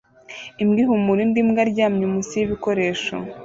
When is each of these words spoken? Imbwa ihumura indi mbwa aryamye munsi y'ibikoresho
Imbwa 0.63 0.79
ihumura 0.83 1.19
indi 1.25 1.41
mbwa 1.47 1.61
aryamye 1.65 2.05
munsi 2.11 2.33
y'ibikoresho 2.35 3.15